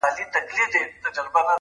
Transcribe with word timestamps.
وايه 0.03 0.25
څرنگه 0.33 0.55
پرته 0.57 0.77
وي 0.79 0.87
پړسېدلې؛ 1.03 1.45